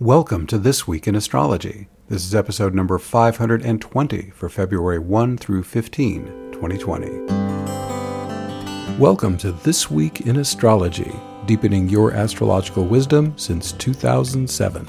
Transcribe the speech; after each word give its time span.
Welcome 0.00 0.46
to 0.48 0.58
This 0.58 0.86
Week 0.86 1.08
in 1.08 1.14
Astrology. 1.14 1.88
This 2.10 2.22
is 2.22 2.34
episode 2.34 2.74
number 2.74 2.98
520 2.98 4.30
for 4.34 4.50
February 4.50 4.98
1 4.98 5.38
through 5.38 5.62
15, 5.62 6.52
2020. 6.52 7.08
Welcome 8.98 9.38
to 9.38 9.52
This 9.52 9.90
Week 9.90 10.20
in 10.20 10.36
Astrology, 10.36 11.10
deepening 11.46 11.88
your 11.88 12.12
astrological 12.12 12.84
wisdom 12.84 13.32
since 13.38 13.72
2007. 13.72 14.84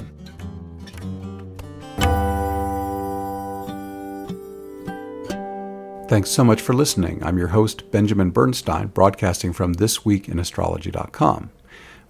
Thanks 6.06 6.28
so 6.28 6.44
much 6.44 6.60
for 6.60 6.74
listening. 6.74 7.24
I'm 7.24 7.38
your 7.38 7.48
host, 7.48 7.90
Benjamin 7.90 8.28
Bernstein, 8.28 8.88
broadcasting 8.88 9.54
from 9.54 9.74
thisweekinastrology.com. 9.74 11.52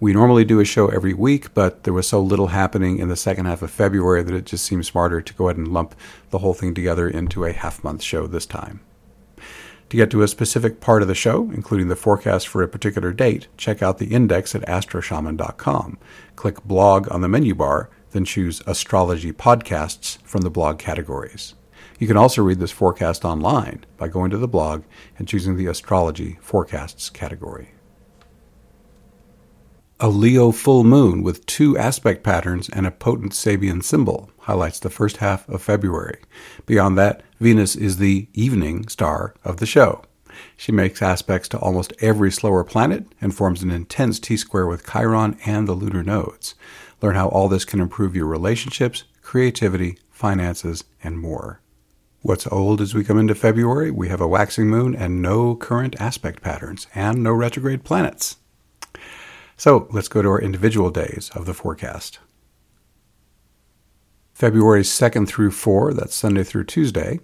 We 0.01 0.13
normally 0.13 0.45
do 0.45 0.61
a 0.61 0.65
show 0.65 0.87
every 0.89 1.13
week, 1.13 1.53
but 1.55 1.83
there 1.83 1.93
was 1.93 2.07
so 2.07 2.21
little 2.21 2.49
happening 2.49 2.99
in 2.99 3.09
the 3.09 3.17
second 3.17 3.47
half 3.47 3.63
of 3.63 3.73
February 3.73 4.23
that 4.23 4.35
it 4.35 4.47
just 4.47 4.65
seemed 4.65 4.87
smarter 4.87 5.21
to 5.21 5.35
go 5.35 5.49
ahead 5.49 5.57
and 5.57 5.67
lump 5.67 5.97
the 6.31 6.39
whole 6.39 6.55
thing 6.55 6.73
together 6.73 7.09
into 7.09 7.45
a 7.45 7.53
half 7.53 7.83
month 7.83 8.01
show 8.01 8.29
this 8.29 8.47
time. 8.47 8.79
To 9.89 9.97
get 9.97 10.09
to 10.13 10.23
a 10.23 10.29
specific 10.29 10.81
part 10.81 11.03
of 11.03 11.09
the 11.09 11.17
show, 11.17 11.51
including 11.51 11.89
the 11.89 11.97
forecast 11.97 12.47
for 12.47 12.63
a 12.63 12.69
particular 12.69 13.13
date, 13.13 13.49
check 13.57 13.83
out 13.83 13.99
the 13.99 14.15
index 14.15 14.55
at 14.55 14.63
astroshaman.com. 14.67 15.99
Click 16.37 16.63
blog 16.63 17.11
on 17.11 17.21
the 17.21 17.29
menu 17.29 17.57
bar, 17.57 17.91
then 18.13 18.25
choose 18.25 18.63
astrology 18.67 19.33
podcasts 19.33 20.19
from 20.23 20.43
the 20.43 20.51
blog 20.51 20.79
categories. 20.79 21.55
You 21.99 22.07
can 22.07 22.17
also 22.17 22.43
read 22.43 22.61
this 22.61 22.71
forecast 22.71 23.25
online 23.25 23.85
by 23.97 24.07
going 24.07 24.31
to 24.31 24.39
the 24.39 24.47
blog 24.47 24.85
and 25.19 25.27
choosing 25.27 25.57
the 25.57 25.67
astrology 25.67 26.39
forecasts 26.41 27.11
category. 27.11 27.71
A 30.01 30.09
Leo 30.09 30.53
full 30.53 30.85
moon 30.85 31.25
with 31.25 31.45
two 31.47 31.77
aspect 31.77 32.23
patterns 32.23 32.69
and 32.69 32.87
a 32.87 32.93
potent 32.93 33.33
Sabian 33.33 33.83
symbol 33.83 34.31
highlights 34.43 34.79
the 34.79 34.91
first 34.91 35.17
half 35.17 35.49
of 35.49 35.61
February. 35.61 36.21
Beyond 36.67 36.97
that, 36.97 37.25
Venus 37.41 37.75
is 37.75 37.97
the 37.97 38.29
evening 38.33 38.87
star 38.87 39.35
of 39.43 39.57
the 39.57 39.67
show. 39.67 40.05
She 40.57 40.71
makes 40.71 41.03
aspects 41.03 41.49
to 41.49 41.59
almost 41.59 41.95
every 41.99 42.31
slower 42.31 42.63
planet 42.63 43.07
and 43.21 43.35
forms 43.35 43.65
an 43.65 43.73
intense 43.73 44.21
T 44.21 44.37
square 44.37 44.69
with 44.69 44.87
Chiron 44.89 45.37
and 45.45 45.67
the 45.67 45.73
lunar 45.73 46.05
nodes. 46.05 46.55
Learn 47.03 47.17
how 47.17 47.27
all 47.31 47.49
this 47.49 47.65
can 47.65 47.81
improve 47.81 48.15
your 48.15 48.27
relationships, 48.27 49.03
creativity, 49.23 49.99
finances, 50.13 50.85
and 51.03 51.19
more. 51.19 51.61
What's 52.23 52.47
old 52.47 52.81
as 52.81 52.95
we 52.95 53.03
come 53.03 53.19
into 53.19 53.35
February? 53.35 53.91
We 53.91 54.11
have 54.11 54.21
a 54.21 54.29
waxing 54.29 54.69
moon 54.69 54.95
and 54.95 55.21
no 55.21 55.57
current 55.57 56.01
aspect 56.01 56.41
patterns 56.41 56.87
and 56.95 57.21
no 57.25 57.33
retrograde 57.33 57.83
planets. 57.83 58.37
So 59.59 59.89
let's 59.91 60.07
go 60.07 60.23
to 60.23 60.29
our 60.29 60.41
individual 60.41 60.89
days 60.89 61.31
of 61.35 61.45
the 61.45 61.53
forecast. 61.53 62.21
February 64.33 64.83
2nd 64.83 65.27
through 65.27 65.51
4, 65.51 65.93
that's 65.95 66.15
Sunday 66.15 66.45
through 66.45 66.65
Tuesday, 66.65 67.19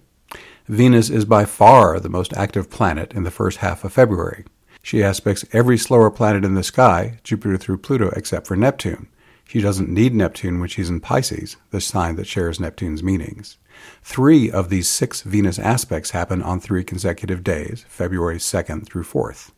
Venus 0.67 1.09
is 1.09 1.23
by 1.23 1.45
far 1.45 1.97
the 1.97 2.09
most 2.09 2.33
active 2.33 2.69
planet 2.69 3.13
in 3.13 3.23
the 3.23 3.31
first 3.31 3.59
half 3.59 3.85
of 3.85 3.93
February. 3.93 4.43
She 4.83 5.01
aspects 5.01 5.45
every 5.53 5.77
slower 5.77 6.11
planet 6.11 6.43
in 6.43 6.55
the 6.55 6.63
sky, 6.63 7.19
Jupiter 7.23 7.55
through 7.55 7.77
Pluto, 7.77 8.09
except 8.09 8.47
for 8.47 8.57
Neptune. 8.57 9.07
She 9.45 9.61
doesn't 9.61 9.89
need 9.89 10.13
Neptune 10.13 10.59
when 10.59 10.67
she's 10.67 10.89
in 10.89 10.99
Pisces, 10.99 11.55
the 11.71 11.79
sign 11.79 12.17
that 12.17 12.27
shares 12.27 12.59
Neptune's 12.59 13.01
meanings. 13.01 13.57
Three 14.03 14.51
of 14.51 14.69
these 14.69 14.89
six 14.89 15.21
Venus 15.21 15.57
aspects 15.57 16.09
happen 16.09 16.41
on 16.41 16.59
three 16.59 16.83
consecutive 16.83 17.45
days, 17.45 17.85
February 17.87 18.39
2nd 18.39 18.85
through 18.85 19.03
4th. 19.03 19.51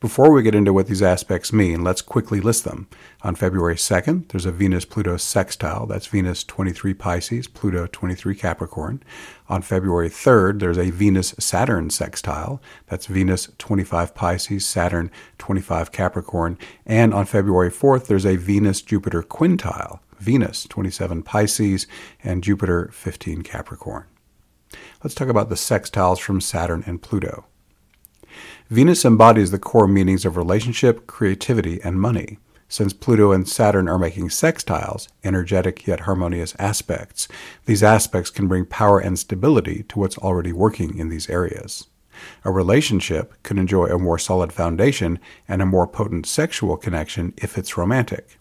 Before 0.00 0.32
we 0.32 0.42
get 0.42 0.54
into 0.54 0.72
what 0.72 0.86
these 0.86 1.02
aspects 1.02 1.52
mean, 1.52 1.82
let's 1.82 2.02
quickly 2.02 2.40
list 2.40 2.64
them. 2.64 2.88
On 3.22 3.34
February 3.34 3.74
2nd, 3.74 4.28
there's 4.28 4.46
a 4.46 4.52
Venus 4.52 4.84
Pluto 4.84 5.16
sextile. 5.16 5.86
That's 5.86 6.06
Venus 6.06 6.44
23 6.44 6.94
Pisces, 6.94 7.46
Pluto 7.48 7.86
23 7.86 8.34
Capricorn. 8.34 9.02
On 9.48 9.62
February 9.62 10.08
3rd, 10.08 10.60
there's 10.60 10.78
a 10.78 10.90
Venus 10.90 11.34
Saturn 11.38 11.90
sextile. 11.90 12.60
That's 12.86 13.06
Venus 13.06 13.48
25 13.58 14.14
Pisces, 14.14 14.66
Saturn 14.66 15.10
25 15.38 15.92
Capricorn. 15.92 16.58
And 16.86 17.12
on 17.12 17.26
February 17.26 17.70
4th, 17.70 18.06
there's 18.06 18.26
a 18.26 18.36
Venus 18.36 18.82
Jupiter 18.82 19.22
quintile. 19.22 20.00
Venus 20.18 20.64
27 20.64 21.22
Pisces 21.22 21.86
and 22.22 22.42
Jupiter 22.42 22.90
15 22.92 23.42
Capricorn. 23.42 24.04
Let's 25.02 25.14
talk 25.14 25.28
about 25.28 25.48
the 25.48 25.54
sextiles 25.54 26.18
from 26.18 26.40
Saturn 26.40 26.82
and 26.86 27.00
Pluto. 27.00 27.46
Venus 28.70 29.04
embodies 29.04 29.50
the 29.50 29.58
core 29.58 29.88
meanings 29.88 30.24
of 30.24 30.36
relationship, 30.36 31.06
creativity, 31.06 31.80
and 31.82 32.00
money. 32.00 32.38
Since 32.70 32.92
Pluto 32.92 33.32
and 33.32 33.48
Saturn 33.48 33.88
are 33.88 33.98
making 33.98 34.28
sextiles, 34.28 35.08
energetic 35.24 35.86
yet 35.86 36.00
harmonious 36.00 36.54
aspects, 36.58 37.26
these 37.64 37.82
aspects 37.82 38.28
can 38.30 38.46
bring 38.46 38.66
power 38.66 38.98
and 38.98 39.18
stability 39.18 39.84
to 39.84 39.98
what's 39.98 40.18
already 40.18 40.52
working 40.52 40.98
in 40.98 41.08
these 41.08 41.30
areas. 41.30 41.86
A 42.44 42.50
relationship 42.50 43.34
can 43.42 43.58
enjoy 43.58 43.86
a 43.86 43.98
more 43.98 44.18
solid 44.18 44.52
foundation 44.52 45.18
and 45.46 45.62
a 45.62 45.66
more 45.66 45.86
potent 45.86 46.26
sexual 46.26 46.76
connection 46.76 47.32
if 47.38 47.56
it's 47.56 47.78
romantic. 47.78 48.38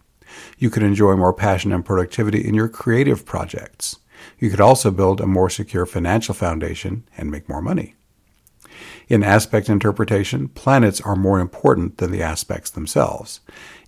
You 0.58 0.70
could 0.70 0.84
enjoy 0.84 1.16
more 1.16 1.34
passion 1.34 1.72
and 1.72 1.86
productivity 1.86 2.46
in 2.46 2.54
your 2.54 2.68
creative 2.68 3.26
projects. 3.26 3.98
You 4.40 4.50
could 4.50 4.62
also 4.62 4.92
build 4.92 5.22
a 5.22 5.28
more 5.28 5.50
secure 5.50 5.86
financial 5.86 6.34
foundation 6.34 7.08
and 7.16 7.32
make 7.32 7.48
more 7.48 7.62
money. 7.62 7.96
In 9.10 9.24
aspect 9.24 9.70
interpretation, 9.70 10.50
planets 10.50 11.02
are 11.02 11.16
more 11.16 11.40
important 11.40 11.98
than 11.98 12.12
the 12.12 12.22
aspects 12.22 12.70
themselves. 12.70 13.40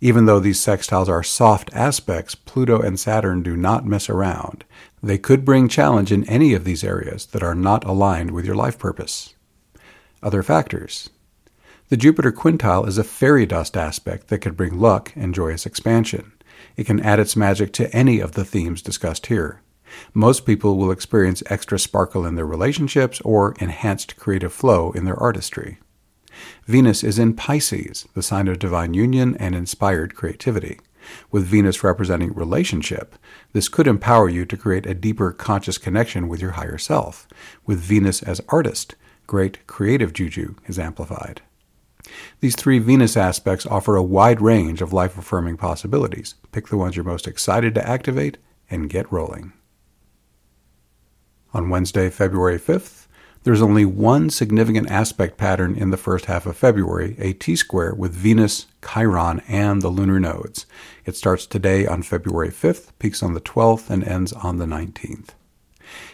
Even 0.01 0.25
though 0.25 0.39
these 0.39 0.59
sextiles 0.59 1.09
are 1.09 1.23
soft 1.23 1.69
aspects, 1.73 2.35
Pluto 2.35 2.81
and 2.81 2.99
Saturn 2.99 3.43
do 3.43 3.57
not 3.57 3.85
mess 3.85 4.09
around. 4.09 4.63
They 5.01 5.17
could 5.17 5.45
bring 5.45 5.67
challenge 5.67 6.11
in 6.11 6.27
any 6.29 6.53
of 6.53 6.63
these 6.63 6.83
areas 6.83 7.27
that 7.27 7.43
are 7.43 7.55
not 7.55 7.83
aligned 7.85 8.31
with 8.31 8.45
your 8.45 8.55
life 8.55 8.77
purpose. 8.77 9.35
Other 10.21 10.43
factors. 10.43 11.09
The 11.89 11.97
Jupiter 11.97 12.31
quintile 12.31 12.87
is 12.87 12.97
a 12.97 13.03
fairy 13.03 13.45
dust 13.45 13.75
aspect 13.75 14.27
that 14.27 14.39
could 14.39 14.55
bring 14.55 14.79
luck 14.79 15.11
and 15.15 15.33
joyous 15.33 15.65
expansion. 15.65 16.33
It 16.77 16.85
can 16.85 16.99
add 16.99 17.19
its 17.19 17.35
magic 17.35 17.73
to 17.73 17.93
any 17.95 18.19
of 18.19 18.33
the 18.33 18.45
themes 18.45 18.81
discussed 18.81 19.27
here. 19.27 19.61
Most 20.13 20.45
people 20.45 20.77
will 20.77 20.91
experience 20.91 21.43
extra 21.47 21.79
sparkle 21.79 22.25
in 22.25 22.35
their 22.35 22.45
relationships 22.45 23.21
or 23.21 23.55
enhanced 23.59 24.17
creative 24.17 24.53
flow 24.53 24.91
in 24.91 25.05
their 25.05 25.19
artistry. 25.19 25.79
Venus 26.65 27.03
is 27.03 27.19
in 27.19 27.33
Pisces, 27.33 28.07
the 28.13 28.23
sign 28.23 28.47
of 28.47 28.59
divine 28.59 28.93
union 28.93 29.35
and 29.37 29.55
inspired 29.55 30.15
creativity. 30.15 30.79
With 31.31 31.45
Venus 31.45 31.83
representing 31.83 32.33
relationship, 32.33 33.15
this 33.53 33.69
could 33.69 33.87
empower 33.87 34.29
you 34.29 34.45
to 34.45 34.57
create 34.57 34.85
a 34.85 34.93
deeper 34.93 35.31
conscious 35.31 35.77
connection 35.77 36.27
with 36.27 36.41
your 36.41 36.51
higher 36.51 36.77
self. 36.77 37.27
With 37.65 37.79
Venus 37.79 38.21
as 38.21 38.41
artist, 38.49 38.95
great 39.27 39.65
creative 39.67 40.13
juju 40.13 40.55
is 40.67 40.77
amplified. 40.77 41.41
These 42.39 42.55
three 42.55 42.79
Venus 42.79 43.17
aspects 43.17 43.65
offer 43.65 43.95
a 43.95 44.03
wide 44.03 44.41
range 44.41 44.81
of 44.81 44.93
life 44.93 45.17
affirming 45.17 45.57
possibilities. 45.57 46.35
Pick 46.51 46.67
the 46.67 46.77
ones 46.77 46.95
you're 46.95 47.05
most 47.05 47.27
excited 47.27 47.75
to 47.75 47.87
activate 47.87 48.37
and 48.69 48.89
get 48.89 49.11
rolling. 49.11 49.53
On 51.51 51.69
Wednesday, 51.69 52.11
February 52.11 52.59
5th, 52.59 53.07
there's 53.43 53.61
only 53.61 53.83
one 53.83 54.29
significant 54.29 54.91
aspect 54.91 55.37
pattern 55.37 55.75
in 55.75 55.89
the 55.89 55.97
first 55.97 56.25
half 56.25 56.45
of 56.45 56.55
February, 56.55 57.15
a 57.17 57.33
T 57.33 57.55
square 57.55 57.95
with 57.95 58.13
Venus, 58.13 58.67
Chiron, 58.87 59.41
and 59.47 59.81
the 59.81 59.89
lunar 59.89 60.19
nodes. 60.19 60.67
It 61.05 61.15
starts 61.15 61.47
today 61.47 61.87
on 61.87 62.03
February 62.03 62.49
5th, 62.49 62.91
peaks 62.99 63.23
on 63.23 63.33
the 63.33 63.41
12th, 63.41 63.89
and 63.89 64.03
ends 64.03 64.31
on 64.33 64.57
the 64.57 64.65
19th. 64.65 65.29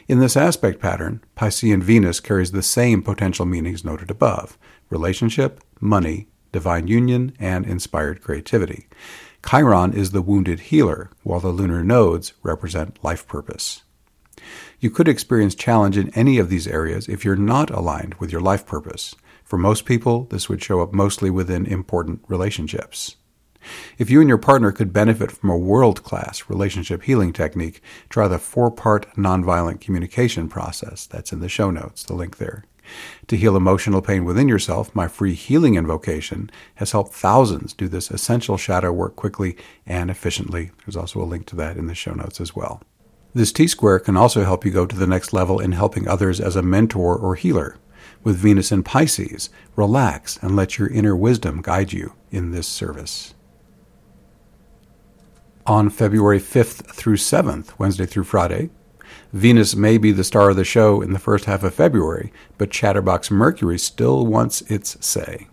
In 0.07 0.19
this 0.19 0.37
aspect 0.37 0.79
pattern, 0.79 1.21
Piscean 1.35 1.83
Venus 1.83 2.21
carries 2.21 2.51
the 2.51 2.63
same 2.63 3.01
potential 3.01 3.45
meanings 3.45 3.83
noted 3.83 4.09
above 4.09 4.57
relationship, 4.89 5.61
money, 5.81 6.27
divine 6.53 6.87
union, 6.87 7.33
and 7.39 7.65
inspired 7.65 8.21
creativity. 8.21 8.87
Chiron 9.45 9.91
is 9.91 10.11
the 10.11 10.21
wounded 10.21 10.59
healer, 10.71 11.09
while 11.23 11.41
the 11.41 11.49
lunar 11.49 11.83
nodes 11.83 12.31
represent 12.41 13.03
life 13.03 13.27
purpose. 13.27 13.81
You 14.79 14.89
could 14.89 15.07
experience 15.07 15.55
challenge 15.55 15.97
in 15.97 16.09
any 16.09 16.37
of 16.37 16.49
these 16.49 16.67
areas 16.67 17.07
if 17.07 17.23
you're 17.23 17.35
not 17.35 17.69
aligned 17.69 18.15
with 18.15 18.31
your 18.31 18.41
life 18.41 18.65
purpose. 18.65 19.15
For 19.43 19.57
most 19.57 19.85
people, 19.85 20.25
this 20.25 20.49
would 20.49 20.63
show 20.63 20.81
up 20.81 20.93
mostly 20.93 21.29
within 21.29 21.65
important 21.65 22.21
relationships. 22.27 23.15
If 23.97 24.09
you 24.09 24.19
and 24.19 24.29
your 24.29 24.37
partner 24.37 24.71
could 24.71 24.93
benefit 24.93 25.31
from 25.31 25.49
a 25.49 25.57
world 25.57 26.03
class 26.03 26.49
relationship 26.49 27.03
healing 27.03 27.33
technique, 27.33 27.81
try 28.09 28.27
the 28.27 28.39
four 28.39 28.71
part 28.71 29.11
nonviolent 29.15 29.81
communication 29.81 30.47
process. 30.47 31.05
That's 31.07 31.31
in 31.31 31.39
the 31.39 31.49
show 31.49 31.71
notes, 31.71 32.03
the 32.03 32.13
link 32.13 32.37
there. 32.37 32.63
To 33.27 33.37
heal 33.37 33.55
emotional 33.55 34.01
pain 34.01 34.25
within 34.25 34.47
yourself, 34.47 34.93
my 34.93 35.07
free 35.07 35.33
healing 35.33 35.75
invocation 35.75 36.51
has 36.75 36.91
helped 36.91 37.13
thousands 37.13 37.73
do 37.73 37.87
this 37.87 38.11
essential 38.11 38.57
shadow 38.57 38.91
work 38.91 39.15
quickly 39.15 39.57
and 39.85 40.11
efficiently. 40.11 40.71
There's 40.85 40.95
also 40.95 41.21
a 41.21 41.25
link 41.25 41.47
to 41.47 41.55
that 41.55 41.77
in 41.77 41.87
the 41.87 41.95
show 41.95 42.13
notes 42.13 42.39
as 42.39 42.55
well. 42.55 42.81
This 43.35 43.51
T 43.51 43.67
square 43.67 43.99
can 43.99 44.15
also 44.15 44.45
help 44.45 44.63
you 44.63 44.71
go 44.71 44.85
to 44.85 44.95
the 44.95 45.05
next 45.05 45.33
level 45.33 45.59
in 45.59 45.73
helping 45.73 46.07
others 46.07 46.39
as 46.39 46.55
a 46.55 46.61
mentor 46.61 47.17
or 47.17 47.35
healer. 47.35 47.77
With 48.23 48.37
Venus 48.37 48.71
in 48.71 48.81
Pisces, 48.81 49.49
relax 49.75 50.37
and 50.41 50.55
let 50.55 50.79
your 50.79 50.87
inner 50.87 51.17
wisdom 51.17 51.61
guide 51.61 51.91
you 51.91 52.13
in 52.31 52.51
this 52.51 52.65
service. 52.65 53.33
On 55.67 55.89
February 55.89 56.39
5th 56.39 56.85
through 56.95 57.17
7th, 57.17 57.77
Wednesday 57.77 58.05
through 58.05 58.23
Friday, 58.23 58.69
Venus 59.33 59.75
may 59.75 59.97
be 59.97 60.13
the 60.13 60.23
star 60.23 60.51
of 60.51 60.55
the 60.55 60.63
show 60.63 61.01
in 61.01 61.11
the 61.11 61.19
first 61.19 61.43
half 61.43 61.63
of 61.63 61.73
February, 61.73 62.31
but 62.57 62.71
Chatterbox 62.71 63.29
Mercury 63.29 63.77
still 63.77 64.25
wants 64.25 64.61
its 64.61 64.95
say. 65.05 65.49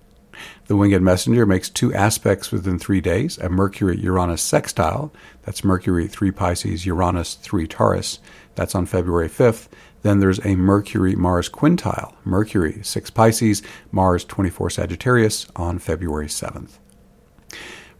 The 0.72 0.78
winged 0.78 1.02
messenger 1.02 1.44
makes 1.44 1.68
two 1.68 1.92
aspects 1.92 2.50
within 2.50 2.78
three 2.78 3.02
days 3.02 3.36
a 3.36 3.50
Mercury 3.50 3.98
Uranus 3.98 4.40
sextile, 4.40 5.12
that's 5.42 5.62
Mercury 5.62 6.08
3 6.08 6.30
Pisces, 6.30 6.86
Uranus 6.86 7.34
3 7.34 7.66
Taurus, 7.66 8.20
that's 8.54 8.74
on 8.74 8.86
February 8.86 9.28
5th. 9.28 9.68
Then 10.00 10.20
there's 10.20 10.42
a 10.46 10.56
Mercury 10.56 11.14
Mars 11.14 11.50
quintile, 11.50 12.14
Mercury 12.24 12.80
6 12.82 13.10
Pisces, 13.10 13.62
Mars 13.90 14.24
24 14.24 14.70
Sagittarius 14.70 15.46
on 15.56 15.78
February 15.78 16.28
7th. 16.28 16.78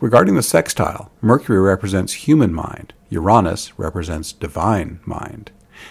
Regarding 0.01 0.37
the 0.37 0.43
sextile, 0.43 1.13
Mercury 1.21 1.61
represents 1.61 2.27
human 2.27 2.55
mind, 2.55 2.95
Uranus 3.11 3.79
represents 3.79 4.33
divine 4.33 4.99
mind. 5.05 5.51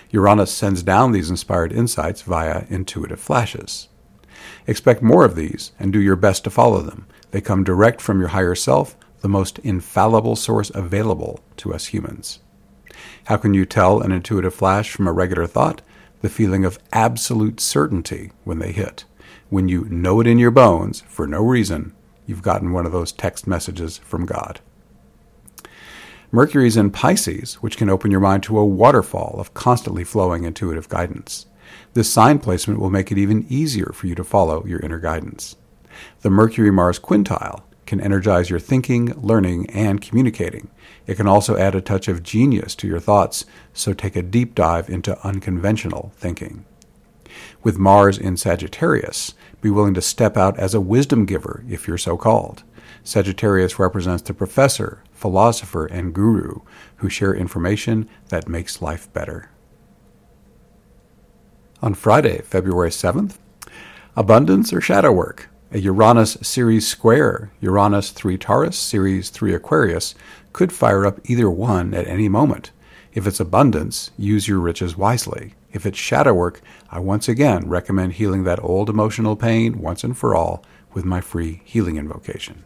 Uranus 0.09 0.51
sends 0.51 0.81
down 0.81 1.11
these 1.11 1.29
inspired 1.29 1.71
insights 1.71 2.23
via 2.23 2.65
intuitive 2.69 3.19
flashes. 3.19 3.87
Expect 4.67 5.01
more 5.01 5.25
of 5.25 5.35
these 5.35 5.71
and 5.79 5.91
do 5.91 5.99
your 5.99 6.15
best 6.15 6.43
to 6.43 6.49
follow 6.49 6.81
them. 6.81 7.07
They 7.31 7.41
come 7.41 7.63
direct 7.63 8.01
from 8.01 8.19
your 8.19 8.29
higher 8.29 8.55
self, 8.55 8.95
the 9.21 9.29
most 9.29 9.59
infallible 9.59 10.35
source 10.35 10.71
available 10.73 11.39
to 11.57 11.73
us 11.73 11.87
humans. 11.87 12.39
How 13.25 13.37
can 13.37 13.53
you 13.53 13.65
tell 13.65 14.01
an 14.01 14.11
intuitive 14.11 14.53
flash 14.53 14.91
from 14.91 15.07
a 15.07 15.13
regular 15.13 15.47
thought? 15.47 15.81
The 16.21 16.29
feeling 16.29 16.65
of 16.65 16.79
absolute 16.91 17.59
certainty 17.59 18.31
when 18.43 18.59
they 18.59 18.71
hit. 18.71 19.05
When 19.49 19.67
you 19.67 19.85
know 19.85 20.19
it 20.19 20.27
in 20.27 20.39
your 20.39 20.51
bones, 20.51 21.01
for 21.07 21.27
no 21.27 21.43
reason, 21.43 21.93
you've 22.25 22.41
gotten 22.41 22.71
one 22.71 22.85
of 22.85 22.91
those 22.91 23.11
text 23.11 23.47
messages 23.47 23.97
from 23.97 24.25
God. 24.25 24.59
Mercury 26.31 26.67
is 26.67 26.77
in 26.77 26.91
Pisces, 26.91 27.55
which 27.55 27.75
can 27.75 27.89
open 27.89 28.09
your 28.09 28.21
mind 28.21 28.43
to 28.43 28.57
a 28.57 28.65
waterfall 28.65 29.35
of 29.37 29.53
constantly 29.53 30.05
flowing 30.05 30.45
intuitive 30.45 30.87
guidance. 30.87 31.45
This 31.93 32.11
sign 32.11 32.39
placement 32.39 32.79
will 32.79 32.89
make 32.89 33.11
it 33.11 33.17
even 33.17 33.45
easier 33.49 33.91
for 33.93 34.07
you 34.07 34.15
to 34.15 34.23
follow 34.23 34.65
your 34.65 34.79
inner 34.79 34.99
guidance. 34.99 35.55
The 36.21 36.29
Mercury 36.29 36.71
Mars 36.71 36.99
quintile 36.99 37.63
can 37.85 37.99
energize 37.99 38.49
your 38.49 38.59
thinking, 38.59 39.13
learning, 39.21 39.69
and 39.69 40.01
communicating. 40.01 40.69
It 41.07 41.15
can 41.15 41.27
also 41.27 41.57
add 41.57 41.75
a 41.75 41.81
touch 41.81 42.07
of 42.07 42.23
genius 42.23 42.73
to 42.75 42.87
your 42.87 42.99
thoughts, 42.99 43.45
so 43.73 43.93
take 43.93 44.15
a 44.15 44.21
deep 44.21 44.55
dive 44.55 44.89
into 44.89 45.19
unconventional 45.27 46.13
thinking. 46.15 46.65
With 47.63 47.77
Mars 47.77 48.17
in 48.17 48.37
Sagittarius, 48.37 49.33
be 49.61 49.69
willing 49.69 49.93
to 49.93 50.01
step 50.01 50.37
out 50.37 50.57
as 50.57 50.73
a 50.73 50.81
wisdom 50.81 51.25
giver 51.25 51.63
if 51.69 51.87
you're 51.87 51.97
so 51.97 52.17
called. 52.17 52.63
Sagittarius 53.03 53.79
represents 53.79 54.21
the 54.23 54.33
professor, 54.33 55.03
philosopher, 55.11 55.85
and 55.85 56.13
guru 56.13 56.61
who 56.97 57.09
share 57.09 57.33
information 57.33 58.07
that 58.29 58.47
makes 58.47 58.81
life 58.81 59.11
better. 59.11 59.49
On 61.83 61.95
Friday, 61.95 62.41
February 62.43 62.91
7th, 62.91 63.37
abundance 64.15 64.71
or 64.71 64.81
shadow 64.81 65.11
work. 65.11 65.49
A 65.71 65.79
Uranus 65.79 66.37
Ceres 66.41 66.85
square, 66.85 67.51
Uranus 67.59 68.11
3 68.11 68.37
Taurus, 68.37 68.77
Ceres 68.77 69.29
3 69.31 69.55
Aquarius, 69.55 70.13
could 70.53 70.71
fire 70.71 71.07
up 71.07 71.19
either 71.23 71.49
one 71.49 71.95
at 71.95 72.05
any 72.05 72.29
moment. 72.29 72.69
If 73.13 73.25
it's 73.25 73.39
abundance, 73.39 74.11
use 74.15 74.47
your 74.47 74.59
riches 74.59 74.95
wisely. 74.95 75.55
If 75.71 75.87
it's 75.87 75.97
shadow 75.97 76.35
work, 76.35 76.61
I 76.91 76.99
once 76.99 77.27
again 77.27 77.67
recommend 77.67 78.13
healing 78.13 78.43
that 78.43 78.61
old 78.61 78.87
emotional 78.87 79.35
pain 79.35 79.79
once 79.79 80.03
and 80.03 80.15
for 80.15 80.35
all 80.35 80.63
with 80.93 81.03
my 81.03 81.19
free 81.19 81.61
healing 81.63 81.97
invocation. 81.97 82.63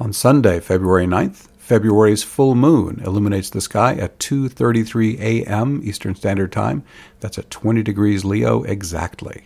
On 0.00 0.12
Sunday, 0.12 0.58
February 0.58 1.06
9th, 1.06 1.46
February's 1.62 2.24
full 2.24 2.56
moon 2.56 3.00
illuminates 3.04 3.48
the 3.48 3.60
sky 3.60 3.94
at 3.94 4.18
2:33 4.18 5.20
a.m. 5.20 5.80
Eastern 5.84 6.12
Standard 6.16 6.50
Time. 6.50 6.82
That's 7.20 7.38
at 7.38 7.50
20 7.50 7.84
degrees 7.84 8.24
Leo 8.24 8.64
exactly. 8.64 9.44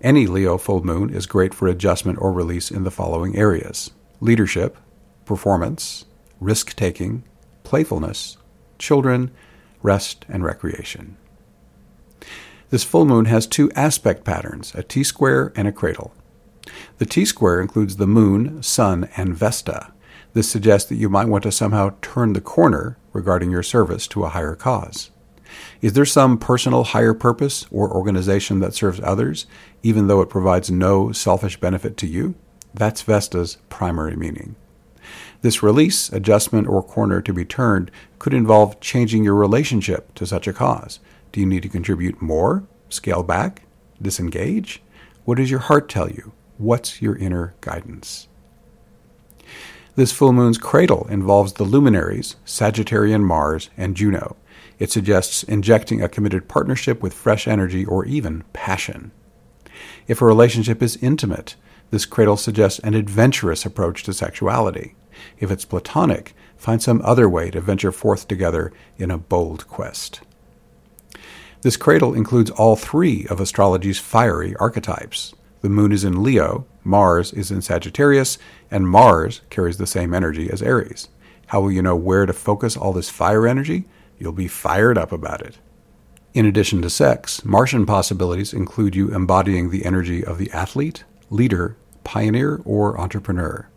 Any 0.00 0.26
Leo 0.26 0.58
full 0.58 0.84
moon 0.84 1.08
is 1.08 1.26
great 1.26 1.54
for 1.54 1.68
adjustment 1.68 2.18
or 2.20 2.32
release 2.32 2.72
in 2.72 2.82
the 2.82 2.90
following 2.90 3.36
areas: 3.36 3.92
leadership, 4.20 4.76
performance, 5.24 6.04
risk-taking, 6.40 7.22
playfulness, 7.62 8.36
children, 8.80 9.30
rest, 9.84 10.24
and 10.28 10.42
recreation. 10.42 11.16
This 12.70 12.82
full 12.82 13.04
moon 13.06 13.26
has 13.26 13.46
two 13.46 13.70
aspect 13.76 14.24
patterns, 14.24 14.74
a 14.74 14.82
T 14.82 15.04
square 15.04 15.52
and 15.54 15.68
a 15.68 15.72
cradle. 15.72 16.12
The 16.98 17.06
T 17.06 17.24
square 17.24 17.60
includes 17.60 17.96
the 17.96 18.08
moon, 18.08 18.64
sun, 18.64 19.08
and 19.16 19.32
Vesta. 19.32 19.92
This 20.32 20.48
suggests 20.48 20.88
that 20.88 20.96
you 20.96 21.08
might 21.08 21.28
want 21.28 21.42
to 21.44 21.52
somehow 21.52 21.94
turn 22.02 22.32
the 22.32 22.40
corner 22.40 22.96
regarding 23.12 23.50
your 23.50 23.62
service 23.62 24.06
to 24.08 24.24
a 24.24 24.28
higher 24.28 24.54
cause. 24.54 25.10
Is 25.80 25.94
there 25.94 26.04
some 26.04 26.38
personal 26.38 26.84
higher 26.84 27.14
purpose 27.14 27.66
or 27.70 27.92
organization 27.92 28.60
that 28.60 28.74
serves 28.74 29.00
others, 29.02 29.46
even 29.82 30.06
though 30.06 30.20
it 30.20 30.28
provides 30.28 30.70
no 30.70 31.10
selfish 31.10 31.58
benefit 31.58 31.96
to 31.98 32.06
you? 32.06 32.34
That's 32.72 33.02
Vesta's 33.02 33.58
primary 33.68 34.14
meaning. 34.14 34.54
This 35.42 35.62
release, 35.62 36.12
adjustment, 36.12 36.68
or 36.68 36.82
corner 36.82 37.20
to 37.22 37.32
be 37.32 37.44
turned 37.44 37.90
could 38.18 38.34
involve 38.34 38.80
changing 38.80 39.24
your 39.24 39.34
relationship 39.34 40.14
to 40.14 40.26
such 40.26 40.46
a 40.46 40.52
cause. 40.52 41.00
Do 41.32 41.40
you 41.40 41.46
need 41.46 41.62
to 41.62 41.68
contribute 41.68 42.22
more? 42.22 42.64
Scale 42.88 43.22
back? 43.22 43.62
Disengage? 44.00 44.82
What 45.24 45.38
does 45.38 45.50
your 45.50 45.60
heart 45.60 45.88
tell 45.88 46.08
you? 46.08 46.32
What's 46.58 47.00
your 47.00 47.16
inner 47.16 47.54
guidance? 47.60 48.28
This 49.96 50.12
full 50.12 50.32
moon's 50.32 50.58
cradle 50.58 51.06
involves 51.10 51.54
the 51.54 51.64
luminaries, 51.64 52.36
Sagittarian 52.46 53.22
Mars 53.22 53.70
and 53.76 53.96
Juno. 53.96 54.36
It 54.78 54.90
suggests 54.90 55.42
injecting 55.42 56.00
a 56.00 56.08
committed 56.08 56.48
partnership 56.48 57.02
with 57.02 57.12
fresh 57.12 57.48
energy 57.48 57.84
or 57.84 58.04
even 58.04 58.44
passion. 58.52 59.10
If 60.06 60.22
a 60.22 60.26
relationship 60.26 60.82
is 60.82 60.96
intimate, 61.02 61.56
this 61.90 62.06
cradle 62.06 62.36
suggests 62.36 62.78
an 62.80 62.94
adventurous 62.94 63.66
approach 63.66 64.04
to 64.04 64.12
sexuality. 64.12 64.94
If 65.38 65.50
it's 65.50 65.64
platonic, 65.64 66.34
find 66.56 66.80
some 66.80 67.02
other 67.04 67.28
way 67.28 67.50
to 67.50 67.60
venture 67.60 67.92
forth 67.92 68.28
together 68.28 68.72
in 68.96 69.10
a 69.10 69.18
bold 69.18 69.66
quest. 69.66 70.20
This 71.62 71.76
cradle 71.76 72.14
includes 72.14 72.50
all 72.50 72.76
three 72.76 73.26
of 73.28 73.40
astrology's 73.40 73.98
fiery 73.98 74.54
archetypes. 74.56 75.34
The 75.60 75.68
moon 75.68 75.92
is 75.92 76.04
in 76.04 76.22
Leo, 76.22 76.64
Mars 76.84 77.32
is 77.32 77.50
in 77.50 77.62
Sagittarius, 77.62 78.38
and 78.70 78.88
Mars 78.88 79.42
carries 79.50 79.78
the 79.78 79.86
same 79.86 80.14
energy 80.14 80.50
as 80.50 80.62
Aries. 80.62 81.08
How 81.46 81.60
will 81.60 81.72
you 81.72 81.82
know 81.82 81.96
where 81.96 82.26
to 82.26 82.32
focus 82.32 82.76
all 82.76 82.92
this 82.92 83.10
fire 83.10 83.46
energy? 83.46 83.84
You'll 84.18 84.32
be 84.32 84.48
fired 84.48 84.96
up 84.96 85.12
about 85.12 85.42
it. 85.42 85.58
In 86.32 86.46
addition 86.46 86.80
to 86.82 86.90
sex, 86.90 87.44
Martian 87.44 87.86
possibilities 87.86 88.52
include 88.52 88.94
you 88.94 89.12
embodying 89.12 89.70
the 89.70 89.84
energy 89.84 90.24
of 90.24 90.38
the 90.38 90.50
athlete, 90.52 91.04
leader, 91.28 91.76
pioneer, 92.04 92.60
or 92.64 93.00
entrepreneur. 93.00 93.68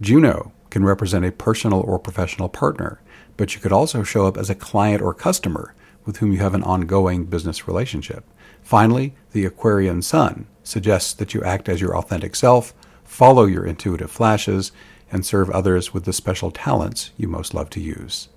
Juno 0.00 0.52
can 0.68 0.84
represent 0.84 1.24
a 1.24 1.32
personal 1.32 1.80
or 1.80 1.98
professional 1.98 2.48
partner, 2.48 3.00
but 3.36 3.54
you 3.54 3.60
could 3.60 3.72
also 3.72 4.02
show 4.02 4.26
up 4.26 4.36
as 4.36 4.50
a 4.50 4.54
client 4.54 5.00
or 5.00 5.14
customer 5.14 5.74
with 6.04 6.18
whom 6.18 6.32
you 6.32 6.38
have 6.38 6.54
an 6.54 6.62
ongoing 6.62 7.24
business 7.24 7.66
relationship. 7.66 8.24
Finally, 8.64 9.14
the 9.32 9.44
Aquarian 9.44 10.00
Sun 10.00 10.46
suggests 10.62 11.12
that 11.12 11.34
you 11.34 11.42
act 11.42 11.68
as 11.68 11.80
your 11.82 11.96
authentic 11.96 12.34
self, 12.34 12.72
follow 13.04 13.44
your 13.44 13.64
intuitive 13.64 14.10
flashes, 14.10 14.72
and 15.12 15.24
serve 15.24 15.50
others 15.50 15.92
with 15.92 16.04
the 16.04 16.12
special 16.12 16.50
talents 16.50 17.10
you 17.16 17.28
most 17.28 17.52
love 17.52 17.68
to 17.70 17.80
use. 17.80 18.28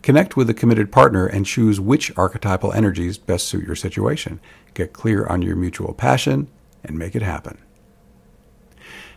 Connect 0.00 0.36
with 0.36 0.48
a 0.48 0.54
committed 0.54 0.90
partner 0.90 1.26
and 1.26 1.44
choose 1.44 1.78
which 1.78 2.16
archetypal 2.16 2.72
energies 2.72 3.18
best 3.18 3.46
suit 3.46 3.66
your 3.66 3.76
situation. 3.76 4.40
Get 4.72 4.94
clear 4.94 5.26
on 5.26 5.42
your 5.42 5.56
mutual 5.56 5.92
passion 5.92 6.48
and 6.82 6.98
make 6.98 7.14
it 7.14 7.22
happen. 7.22 7.58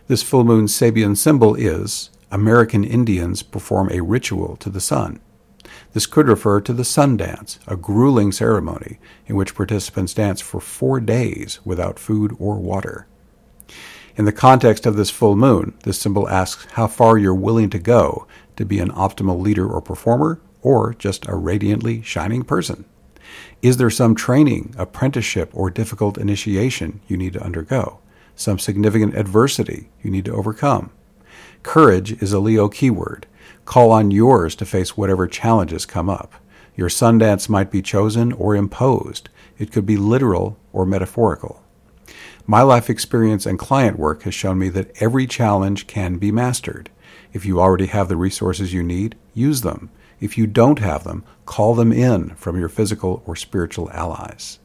This 0.06 0.22
full 0.22 0.44
moon 0.44 0.66
Sabian 0.66 1.16
symbol 1.16 1.54
is 1.54 2.10
American 2.30 2.84
Indians 2.84 3.42
perform 3.42 3.90
a 3.90 4.02
ritual 4.02 4.56
to 4.56 4.68
the 4.68 4.80
sun. 4.80 5.20
This 5.92 6.06
could 6.06 6.28
refer 6.28 6.60
to 6.60 6.72
the 6.72 6.84
sun 6.84 7.16
dance, 7.16 7.58
a 7.66 7.76
grueling 7.76 8.32
ceremony 8.32 8.98
in 9.26 9.36
which 9.36 9.54
participants 9.54 10.14
dance 10.14 10.40
for 10.40 10.60
four 10.60 11.00
days 11.00 11.60
without 11.64 11.98
food 11.98 12.34
or 12.38 12.56
water. 12.56 13.06
In 14.16 14.24
the 14.24 14.32
context 14.32 14.86
of 14.86 14.96
this 14.96 15.10
full 15.10 15.36
moon, 15.36 15.74
this 15.84 15.98
symbol 15.98 16.28
asks 16.28 16.66
how 16.72 16.86
far 16.86 17.16
you're 17.16 17.34
willing 17.34 17.70
to 17.70 17.78
go 17.78 18.26
to 18.56 18.64
be 18.64 18.78
an 18.78 18.90
optimal 18.90 19.40
leader 19.40 19.68
or 19.68 19.80
performer, 19.80 20.40
or 20.62 20.94
just 20.94 21.26
a 21.26 21.34
radiantly 21.34 22.02
shining 22.02 22.42
person. 22.42 22.84
Is 23.62 23.76
there 23.76 23.90
some 23.90 24.14
training, 24.14 24.74
apprenticeship, 24.76 25.50
or 25.54 25.70
difficult 25.70 26.18
initiation 26.18 27.00
you 27.08 27.16
need 27.16 27.32
to 27.34 27.42
undergo? 27.42 28.00
Some 28.34 28.58
significant 28.58 29.16
adversity 29.16 29.90
you 30.02 30.10
need 30.10 30.24
to 30.26 30.34
overcome? 30.34 30.90
Courage 31.62 32.20
is 32.22 32.32
a 32.32 32.40
Leo 32.40 32.68
keyword. 32.68 33.26
Call 33.70 33.92
on 33.92 34.10
yours 34.10 34.56
to 34.56 34.66
face 34.66 34.96
whatever 34.96 35.28
challenges 35.28 35.86
come 35.86 36.10
up. 36.10 36.34
Your 36.74 36.88
Sundance 36.88 37.48
might 37.48 37.70
be 37.70 37.82
chosen 37.82 38.32
or 38.32 38.56
imposed. 38.56 39.28
It 39.60 39.70
could 39.70 39.86
be 39.86 39.96
literal 39.96 40.58
or 40.72 40.84
metaphorical. 40.84 41.62
My 42.48 42.62
life 42.62 42.90
experience 42.90 43.46
and 43.46 43.60
client 43.60 43.96
work 43.96 44.24
has 44.24 44.34
shown 44.34 44.58
me 44.58 44.70
that 44.70 44.90
every 45.00 45.24
challenge 45.24 45.86
can 45.86 46.16
be 46.16 46.32
mastered. 46.32 46.90
If 47.32 47.46
you 47.46 47.60
already 47.60 47.86
have 47.86 48.08
the 48.08 48.16
resources 48.16 48.72
you 48.72 48.82
need, 48.82 49.14
use 49.34 49.60
them. 49.60 49.90
If 50.18 50.36
you 50.36 50.48
don't 50.48 50.80
have 50.80 51.04
them, 51.04 51.22
call 51.46 51.76
them 51.76 51.92
in 51.92 52.30
from 52.30 52.58
your 52.58 52.68
physical 52.68 53.22
or 53.24 53.36
spiritual 53.36 53.88
allies. 53.92 54.58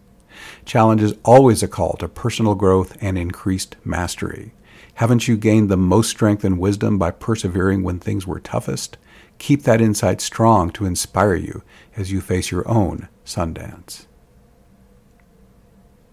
Challenge 0.66 1.04
is 1.04 1.14
always 1.24 1.62
a 1.62 1.68
call 1.68 1.94
to 1.98 2.08
personal 2.08 2.56
growth 2.56 2.98
and 3.02 3.20
increased 3.20 3.76
mastery. 3.86 4.56
Haven't 4.96 5.28
you 5.28 5.36
gained 5.36 5.68
the 5.68 5.76
most 5.76 6.10
strength 6.10 6.46
and 6.46 6.58
wisdom 6.58 6.98
by 6.98 7.12
persevering 7.12 7.84
when 7.84 8.00
things 8.00 8.26
were 8.26 8.40
toughest? 8.40 8.98
Keep 9.40 9.64
that 9.64 9.82
insight 9.82 10.22
strong 10.22 10.72
to 10.72 10.86
inspire 10.86 11.36
you 11.36 11.64
as 11.98 12.14
you 12.14 12.22
face 12.22 12.50
your 12.50 12.66
own 12.66 13.10
Sundance. 13.26 14.06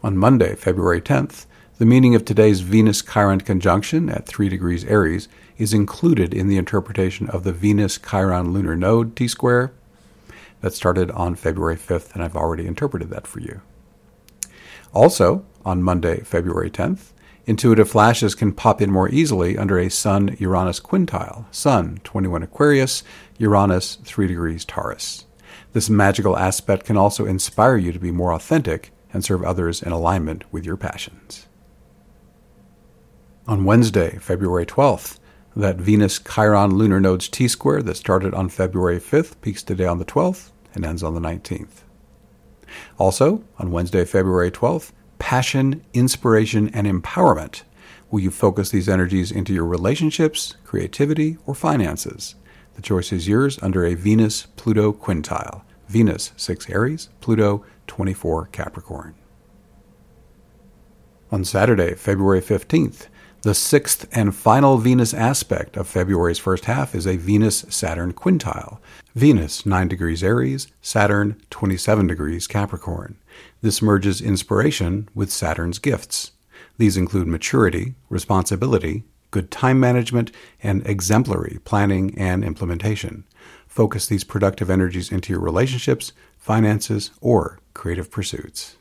On 0.03 0.17
Monday, 0.17 0.57
February 0.57 1.01
10th, 1.01 1.47
the 1.79 1.87
meaning 1.87 2.17
of 2.17 2.25
today's 2.25 2.61
Venus 2.61 3.03
Chiron 3.03 3.41
conjunction 3.41 4.09
at 4.09 4.27
3 4.27 4.49
degrees 4.49 4.85
Aries 4.85 5.29
is 5.59 5.73
included 5.73 6.35
in 6.35 6.49
the 6.49 6.57
interpretation 6.57 7.31
of 7.31 7.45
the 7.45 7.53
Venus 7.53 7.99
Chiron 7.99 8.53
lunar 8.53 8.75
node 8.75 9.15
T 9.15 9.29
square 9.29 9.73
that 10.61 10.75
started 10.75 11.09
on 11.13 11.37
February 11.37 11.77
5th, 11.77 12.15
and 12.15 12.23
I've 12.25 12.37
already 12.37 12.67
interpreted 12.67 13.11
that 13.11 13.29
for 13.29 13.39
you. 13.39 13.61
Also, 14.93 15.45
on 15.65 15.85
Monday, 15.85 16.23
February 16.23 16.71
10th, 16.71 17.13
intuitive 17.47 17.91
flashes 17.91 18.35
can 18.35 18.53
pop 18.53 18.81
in 18.81 18.91
more 18.91 19.09
easily 19.09 19.59
under 19.59 19.79
a 19.79 19.89
Sun 19.91 20.37
Uranus 20.39 20.81
quintile 20.81 21.45
Sun 21.51 22.01
21 22.05 22.43
Aquarius, 22.43 23.03
Uranus 23.39 23.97
3 24.05 24.27
degrees 24.27 24.65
Taurus. 24.65 25.27
This 25.73 25.91
magical 25.91 26.37
aspect 26.37 26.85
can 26.85 26.97
also 26.97 27.25
inspire 27.25 27.77
you 27.77 27.93
to 27.93 27.99
be 27.99 28.11
more 28.11 28.33
authentic 28.33 28.93
and 29.13 29.25
serve 29.25 29.43
others 29.43 29.83
in 29.83 29.93
alignment 29.93 30.45
with 30.53 30.65
your 30.65 30.77
passions. 30.77 31.47
On 33.47 33.65
Wednesday, 33.65 34.19
February 34.19 34.67
12th, 34.67 35.19
that 35.57 35.77
Venus 35.77 36.19
Chiron 36.19 36.77
lunar 36.77 37.01
nodes 37.01 37.29
T 37.29 37.49
square 37.49 37.83
that 37.83 37.97
started 37.97 38.35
on 38.35 38.49
February 38.49 38.99
5th 38.99 39.41
peaks 39.41 39.63
today 39.63 39.87
on 39.87 39.99
the 39.99 40.05
12th 40.05 40.51
and 40.75 40.85
ends 40.85 41.03
on 41.03 41.15
the 41.15 41.21
19th. 41.21 41.83
Also, 42.99 43.45
on 43.59 43.71
Wednesday, 43.71 44.05
February 44.05 44.51
12th, 44.51 44.93
passion, 45.23 45.81
inspiration, 45.95 46.69
and 46.71 46.85
empowerment. 46.85 47.63
Will 48.11 48.19
you 48.19 48.33
focus 48.33 48.71
these 48.71 48.89
energies 48.89 49.31
into 49.31 49.55
your 49.55 49.65
relationships, 49.65 50.57
creativity, 50.65 51.39
or 51.47 51.55
finances? 51.55 52.35
The 52.75 52.83
choice 52.83 53.13
is 53.13 53.29
yours 53.29 53.57
under 53.63 53.87
a 53.87 53.95
Venus 53.95 54.47
Pluto 54.57 54.93
quintile. 54.93 55.63
Venus 55.87 56.33
6 56.37 56.69
Aries, 56.71 57.09
Pluto 57.21 57.65
24 57.87 58.47
Capricorn. 58.47 59.15
On 61.31 61.45
Saturday, 61.45 61.95
February 61.95 62.41
15th, 62.43 63.07
the 63.43 63.55
sixth 63.55 64.07
and 64.13 64.35
final 64.35 64.79
Venus 64.79 65.13
aspect 65.13 65.77
of 65.77 65.89
February's 65.89 66.39
first 66.39 66.67
half 66.67 66.95
is 66.95 67.09
a 67.09 67.17
Venus 67.17 67.65
Saturn 67.69 68.13
quintile. 68.13 68.79
Venus 69.17 69.67
9 69.67 69.89
degrees 69.89 70.23
Aries, 70.23 70.69
Saturn 70.81 71.41
27 71.51 72.07
degrees 72.07 72.47
Capricorn. 72.47 73.17
This 73.61 73.83
merges 73.83 74.21
inspiration 74.21 75.09
with 75.13 75.33
Saturn's 75.33 75.81
gifts. 75.81 76.31
These 76.79 76.97
include 76.97 77.27
maturity, 77.27 77.95
responsibility, 78.09 79.03
good 79.33 79.51
time 79.51 79.81
management, 79.81 80.31
and 80.63 80.87
exemplary 80.87 81.59
planning 81.65 82.17
and 82.17 82.45
implementation. 82.45 83.25
Focus 83.67 84.07
these 84.07 84.23
productive 84.23 84.71
energies 84.71 85.11
into 85.11 85.33
your 85.33 85.41
relationships, 85.41 86.13
finances, 86.39 87.11
or 87.21 87.59
creative 87.75 88.09
pursuits. 88.09 88.77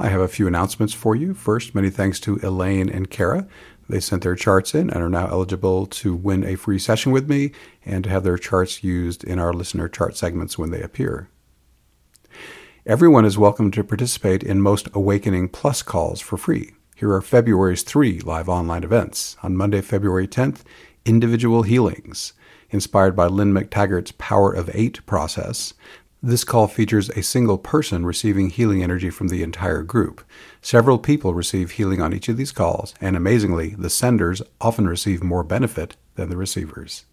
I 0.00 0.08
have 0.08 0.22
a 0.22 0.28
few 0.28 0.46
announcements 0.46 0.94
for 0.94 1.14
you. 1.14 1.34
First, 1.34 1.74
many 1.74 1.90
thanks 1.90 2.18
to 2.20 2.40
Elaine 2.42 2.88
and 2.88 3.10
Kara. 3.10 3.46
They 3.86 4.00
sent 4.00 4.22
their 4.22 4.34
charts 4.34 4.74
in 4.74 4.88
and 4.88 5.02
are 5.02 5.10
now 5.10 5.26
eligible 5.26 5.84
to 5.88 6.14
win 6.14 6.42
a 6.42 6.56
free 6.56 6.78
session 6.78 7.12
with 7.12 7.28
me 7.28 7.52
and 7.84 8.04
to 8.04 8.10
have 8.10 8.24
their 8.24 8.38
charts 8.38 8.82
used 8.82 9.22
in 9.24 9.38
our 9.38 9.52
listener 9.52 9.90
chart 9.90 10.16
segments 10.16 10.56
when 10.56 10.70
they 10.70 10.80
appear. 10.80 11.28
Everyone 12.86 13.26
is 13.26 13.36
welcome 13.36 13.70
to 13.72 13.84
participate 13.84 14.42
in 14.42 14.62
most 14.62 14.88
Awakening 14.94 15.50
Plus 15.50 15.82
calls 15.82 16.22
for 16.22 16.38
free. 16.38 16.72
Here 16.96 17.12
are 17.12 17.20
February's 17.20 17.82
three 17.82 18.20
live 18.20 18.48
online 18.48 18.84
events. 18.84 19.36
On 19.42 19.54
Monday, 19.54 19.82
February 19.82 20.26
10th, 20.26 20.62
Individual 21.04 21.64
Healings, 21.64 22.32
inspired 22.70 23.14
by 23.14 23.26
Lynne 23.26 23.52
McTaggart's 23.52 24.12
Power 24.12 24.50
of 24.50 24.70
Eight 24.72 25.04
process. 25.04 25.74
This 26.22 26.44
call 26.44 26.66
features 26.66 27.08
a 27.08 27.22
single 27.22 27.56
person 27.56 28.04
receiving 28.04 28.50
healing 28.50 28.82
energy 28.82 29.08
from 29.08 29.28
the 29.28 29.42
entire 29.42 29.82
group. 29.82 30.22
Several 30.60 30.98
people 30.98 31.32
receive 31.32 31.70
healing 31.72 32.02
on 32.02 32.12
each 32.12 32.28
of 32.28 32.36
these 32.36 32.52
calls, 32.52 32.94
and 33.00 33.16
amazingly, 33.16 33.70
the 33.70 33.88
senders 33.88 34.42
often 34.60 34.86
receive 34.86 35.22
more 35.24 35.42
benefit 35.42 35.96
than 36.16 36.28
the 36.28 36.36
receivers. 36.36 37.06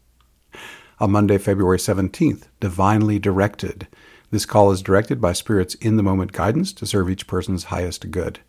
On 1.00 1.10
Monday, 1.10 1.38
February 1.38 1.78
17th, 1.78 2.48
Divinely 2.60 3.18
Directed. 3.18 3.88
This 4.30 4.46
call 4.46 4.72
is 4.72 4.82
directed 4.82 5.22
by 5.22 5.32
Spirit's 5.32 5.76
in 5.76 5.96
the 5.96 6.04
moment 6.04 6.34
guidance 6.34 6.74
to 6.74 6.86
serve 6.86 7.10
each 7.10 7.28
person's 7.28 7.66
highest 7.66 8.12
good. 8.12 8.42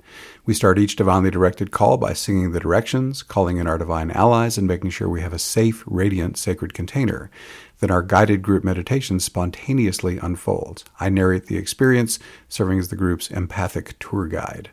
We 0.45 0.53
start 0.53 0.77
each 0.77 0.97
divinely 0.97 1.31
directed 1.31 1.71
call 1.71 1.99
by 1.99 2.15
singing 2.15 2.51
the 2.51 2.59
directions, 2.59 3.23
calling 3.23 3.59
in 3.59 3.69
our 3.69 3.79
divine 3.79 4.11
allies, 4.11 4.59
and 4.59 4.67
making 4.67 4.91
sure 4.91 5.09
we 5.09 5.21
have 5.21 5.33
a 5.33 5.39
safe, 5.39 5.85
radiant, 5.87 6.37
sacred 6.37 6.75
container. 6.75 7.31
Then 7.79 7.93
our 7.93 8.03
guided 8.03 8.43
group 8.43 8.65
meditation 8.65 9.21
spontaneously 9.21 10.19
unfolds. 10.19 10.85
I 10.99 11.11
narrate 11.11 11.47
the 11.47 11.59
experience, 11.59 12.19
serving 12.49 12.81
as 12.81 12.89
the 12.89 12.97
group's 12.97 13.31
empathic 13.31 14.01
tour 14.01 14.27
guide. 14.27 14.71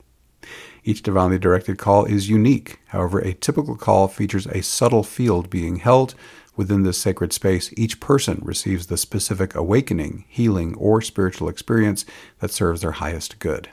Each 0.83 1.03
divinely 1.03 1.37
directed 1.37 1.77
call 1.77 2.05
is 2.05 2.29
unique. 2.29 2.79
However, 2.87 3.19
a 3.19 3.33
typical 3.33 3.75
call 3.75 4.07
features 4.07 4.47
a 4.47 4.63
subtle 4.63 5.03
field 5.03 5.51
being 5.51 5.77
held 5.77 6.15
Within 6.55 6.83
this 6.83 6.97
sacred 6.97 7.33
space, 7.33 7.73
each 7.75 7.99
person 7.99 8.39
receives 8.41 8.87
the 8.87 8.97
specific 8.97 9.55
awakening, 9.55 10.25
healing, 10.29 10.73
or 10.75 11.01
spiritual 11.01 11.49
experience 11.49 12.05
that 12.39 12.51
serves 12.51 12.81
their 12.81 12.93
highest 12.93 13.39
good. 13.39 13.69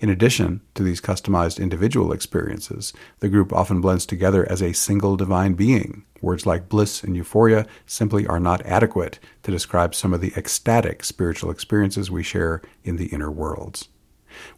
In 0.00 0.08
addition 0.08 0.62
to 0.74 0.82
these 0.82 1.00
customized 1.00 1.60
individual 1.60 2.12
experiences, 2.12 2.92
the 3.20 3.28
group 3.28 3.52
often 3.52 3.80
blends 3.80 4.06
together 4.06 4.50
as 4.50 4.60
a 4.60 4.72
single 4.72 5.16
divine 5.16 5.52
being. 5.52 6.04
Words 6.20 6.46
like 6.46 6.68
bliss 6.68 7.04
and 7.04 7.14
euphoria 7.14 7.66
simply 7.86 8.26
are 8.26 8.40
not 8.40 8.64
adequate 8.66 9.18
to 9.44 9.50
describe 9.50 9.94
some 9.94 10.12
of 10.12 10.20
the 10.20 10.32
ecstatic 10.36 11.04
spiritual 11.04 11.50
experiences 11.50 12.10
we 12.10 12.22
share 12.22 12.62
in 12.82 12.96
the 12.96 13.06
inner 13.06 13.30
worlds. 13.30 13.88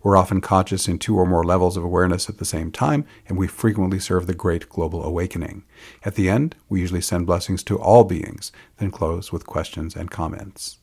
We're 0.02 0.16
often 0.16 0.40
conscious 0.40 0.88
in 0.88 0.98
two 0.98 1.16
or 1.16 1.26
more 1.26 1.44
levels 1.44 1.76
of 1.76 1.84
awareness 1.84 2.28
at 2.28 2.38
the 2.38 2.44
same 2.44 2.70
time, 2.70 3.04
and 3.28 3.36
we 3.36 3.46
frequently 3.46 3.98
serve 3.98 4.26
the 4.26 4.34
great 4.34 4.68
global 4.68 5.04
awakening. 5.04 5.64
At 6.04 6.14
the 6.14 6.28
end, 6.28 6.54
we 6.68 6.80
usually 6.80 7.00
send 7.00 7.26
blessings 7.26 7.62
to 7.64 7.78
all 7.78 8.04
beings, 8.04 8.52
then 8.78 8.90
close 8.90 9.32
with 9.32 9.46
questions 9.46 9.96
and 9.96 10.10
comments. 10.10 10.78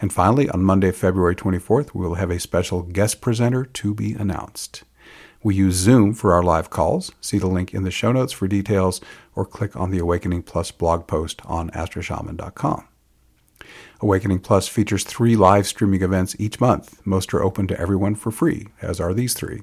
And 0.00 0.12
finally, 0.12 0.48
on 0.48 0.64
Monday, 0.64 0.92
February 0.92 1.34
24th, 1.34 1.94
we 1.94 2.06
will 2.06 2.16
have 2.16 2.30
a 2.30 2.40
special 2.40 2.82
guest 2.82 3.20
presenter 3.20 3.64
to 3.64 3.94
be 3.94 4.14
announced. 4.14 4.84
We 5.42 5.56
use 5.56 5.74
Zoom 5.74 6.14
for 6.14 6.32
our 6.32 6.42
live 6.42 6.70
calls. 6.70 7.10
See 7.20 7.38
the 7.38 7.48
link 7.48 7.74
in 7.74 7.82
the 7.82 7.90
show 7.90 8.12
notes 8.12 8.32
for 8.32 8.46
details 8.46 9.00
or 9.34 9.44
click 9.44 9.74
on 9.74 9.90
the 9.90 9.98
Awakening 9.98 10.44
Plus 10.44 10.70
blog 10.70 11.06
post 11.06 11.42
on 11.44 11.70
astroshaman.com. 11.70 12.86
Awakening 14.00 14.40
Plus 14.40 14.68
features 14.68 15.04
three 15.04 15.36
live 15.36 15.66
streaming 15.66 16.02
events 16.02 16.36
each 16.38 16.60
month. 16.60 17.00
Most 17.06 17.32
are 17.34 17.42
open 17.42 17.66
to 17.68 17.80
everyone 17.80 18.14
for 18.14 18.30
free, 18.30 18.68
as 18.80 19.00
are 19.00 19.14
these 19.14 19.34
three. 19.34 19.62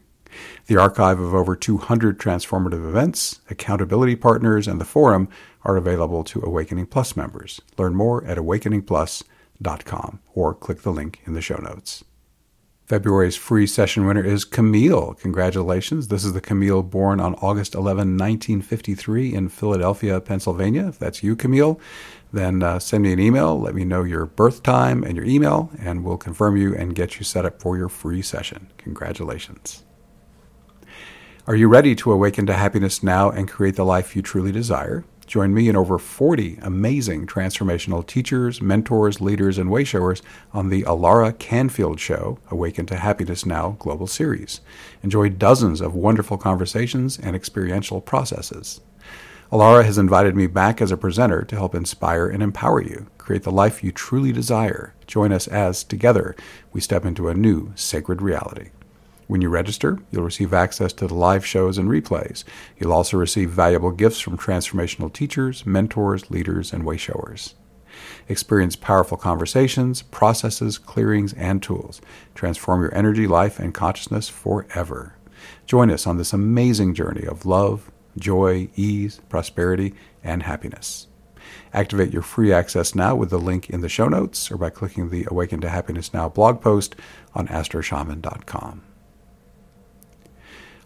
The 0.68 0.78
archive 0.78 1.20
of 1.20 1.34
over 1.34 1.56
200 1.56 2.20
transformative 2.20 2.88
events, 2.88 3.42
accountability 3.50 4.16
partners, 4.16 4.68
and 4.68 4.80
the 4.80 4.86
forum 4.86 5.28
are 5.64 5.78
available 5.78 6.24
to 6.26 6.42
Awakening 6.42 6.88
Plus 6.88 7.16
members. 7.16 7.60
Learn 7.78 7.96
more 7.96 8.24
at 8.26 8.38
awakeningplus.com 8.38 10.20
or 10.34 10.54
click 10.54 10.82
the 10.82 10.92
link 10.92 11.22
in 11.26 11.34
the 11.34 11.42
show 11.42 11.58
notes. 11.58 12.04
February's 12.90 13.36
free 13.36 13.68
session 13.68 14.08
winner 14.08 14.26
is 14.26 14.44
Camille. 14.44 15.14
Congratulations. 15.14 16.08
This 16.08 16.26
is 16.26 16.34
the 16.34 16.42
Camille 16.42 16.82
born 16.82 17.20
on 17.20 17.36
August 17.36 17.76
11, 17.76 18.18
1953, 18.18 19.32
in 19.32 19.48
Philadelphia, 19.48 20.20
Pennsylvania. 20.20 20.88
If 20.88 20.98
that's 20.98 21.22
you, 21.22 21.36
Camille, 21.36 21.80
then 22.34 22.64
uh, 22.64 22.80
send 22.80 23.04
me 23.04 23.14
an 23.14 23.20
email. 23.20 23.60
Let 23.60 23.76
me 23.76 23.86
know 23.86 24.02
your 24.02 24.26
birth 24.26 24.64
time 24.64 25.04
and 25.04 25.16
your 25.16 25.26
email, 25.28 25.70
and 25.80 26.04
we'll 26.04 26.18
confirm 26.18 26.58
you 26.58 26.76
and 26.76 26.96
get 26.96 27.20
you 27.20 27.24
set 27.24 27.46
up 27.46 27.62
for 27.62 27.78
your 27.78 27.90
free 27.90 28.24
session. 28.24 28.72
Congratulations. 28.78 29.84
Are 31.46 31.56
you 31.56 31.68
ready 31.68 31.94
to 31.94 32.12
awaken 32.12 32.48
to 32.48 32.54
happiness 32.54 33.04
now 33.04 33.30
and 33.30 33.48
create 33.48 33.76
the 33.76 33.86
life 33.86 34.16
you 34.16 34.24
truly 34.24 34.52
desire? 34.52 35.06
Join 35.30 35.54
me 35.54 35.68
and 35.68 35.78
over 35.78 36.00
40 36.00 36.58
amazing 36.64 37.28
transformational 37.28 38.04
teachers, 38.04 38.64
mentors, 38.64 39.22
leaders, 39.22 39.60
and 39.60 39.70
wayshowers 39.70 40.24
on 40.54 40.70
the 40.70 40.82
Alara 40.82 41.38
Canfield 41.38 42.00
Show, 42.00 42.40
Awaken 42.50 42.88
to 42.88 42.96
Happiness 42.96 43.46
Now 43.46 43.76
Global 43.78 44.08
Series. 44.08 44.62
Enjoy 45.04 45.30
dozens 45.30 45.82
of 45.82 45.94
wonderful 45.94 46.40
conversations 46.40 47.20
and 47.20 47.36
experiential 47.36 48.02
processes. 48.02 48.82
Alara 49.52 49.86
has 49.86 50.00
invited 50.00 50.36
me 50.36 50.48
back 50.48 50.82
as 50.82 50.92
a 50.92 50.98
presenter 50.98 51.44
to 51.44 51.56
help 51.56 51.76
inspire 51.76 52.28
and 52.28 52.42
empower 52.42 52.82
you. 52.82 53.06
Create 53.20 53.44
the 53.44 53.52
life 53.52 53.84
you 53.84 53.92
truly 53.92 54.32
desire. 54.32 54.96
Join 55.06 55.32
us 55.32 55.48
as, 55.48 55.84
together, 55.84 56.36
we 56.74 56.82
step 56.82 57.06
into 57.06 57.28
a 57.28 57.36
new 57.36 57.72
sacred 57.76 58.24
reality. 58.24 58.70
When 59.30 59.42
you 59.42 59.50
register, 59.50 60.00
you'll 60.10 60.24
receive 60.24 60.56
access 60.56 60.92
to 60.94 61.06
the 61.06 61.14
live 61.14 61.46
shows 61.46 61.78
and 61.78 61.88
replays. 61.88 62.44
You'll 62.80 62.92
also 62.92 63.16
receive 63.16 63.52
valuable 63.52 63.92
gifts 63.92 64.20
from 64.20 64.40
transformational 64.40 65.14
teachers, 65.14 65.68
mentors, 65.68 66.32
leaders, 66.32 66.74
and 66.74 66.84
wayshowers. 66.84 67.54
Experience 68.28 68.76
powerful 68.76 69.18
conversations, 69.18 70.02
processes, 70.02 70.80
clearings, 70.80 71.34
and 71.34 71.62
tools. 71.62 72.02
Transform 72.34 72.82
your 72.82 72.96
energy, 72.96 73.28
life, 73.28 73.60
and 73.60 73.72
consciousness 73.72 74.30
forever. 74.30 75.14
Join 75.68 75.92
us 75.92 76.08
on 76.08 76.18
this 76.18 76.34
amazing 76.34 76.96
journey 76.96 77.28
of 77.28 77.46
love, 77.46 77.92
joy, 78.18 78.70
ease, 78.76 79.22
prosperity, 79.30 79.94
and 80.24 80.42
happiness. 80.42 81.06
Activate 81.72 82.12
your 82.12 82.24
free 82.24 82.52
access 82.52 82.96
now 82.96 83.16
with 83.16 83.30
the 83.30 83.38
link 83.38 83.70
in 83.70 83.82
the 83.82 83.90
show 83.90 84.08
notes 84.08 84.50
or 84.50 84.58
by 84.58 84.72
clicking 84.72 85.12
the 85.12 85.28
Awaken 85.30 85.62
to 85.62 85.70
Happiness 85.70 86.16
Now 86.16 86.30
blog 86.30 86.62
post 86.62 86.96
on 87.36 87.48
astroshaman.com. 87.48 88.89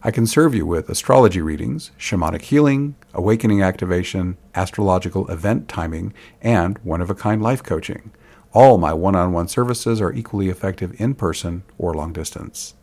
I 0.06 0.10
can 0.10 0.26
serve 0.26 0.54
you 0.54 0.66
with 0.66 0.90
astrology 0.90 1.40
readings, 1.40 1.90
shamanic 1.98 2.42
healing, 2.42 2.94
awakening 3.14 3.62
activation, 3.62 4.36
astrological 4.54 5.26
event 5.30 5.66
timing, 5.66 6.12
and 6.42 6.76
one 6.82 7.00
of 7.00 7.08
a 7.08 7.14
kind 7.14 7.42
life 7.42 7.62
coaching. 7.62 8.12
All 8.52 8.76
my 8.76 8.92
one 8.92 9.16
on 9.16 9.32
one 9.32 9.48
services 9.48 10.02
are 10.02 10.12
equally 10.12 10.50
effective 10.50 10.94
in 11.00 11.14
person 11.14 11.62
or 11.78 11.94
long 11.94 12.12
distance. 12.12 12.74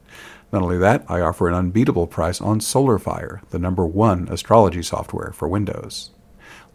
Not 0.51 0.63
only 0.63 0.79
that, 0.79 1.05
I 1.07 1.21
offer 1.21 1.47
an 1.47 1.53
unbeatable 1.53 2.07
price 2.07 2.41
on 2.41 2.59
SolarFire, 2.59 3.47
the 3.51 3.59
number 3.59 3.85
one 3.85 4.27
astrology 4.27 4.81
software 4.81 5.31
for 5.31 5.47
Windows. 5.47 6.09